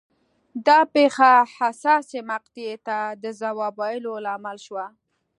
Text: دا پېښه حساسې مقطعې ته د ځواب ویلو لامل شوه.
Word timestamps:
دا 0.67 0.79
پېښه 0.93 1.31
حساسې 1.55 2.19
مقطعې 2.31 2.75
ته 2.87 2.97
د 3.23 3.25
ځواب 3.39 3.73
ویلو 3.81 4.13
لامل 4.25 4.57
شوه. 4.65 4.85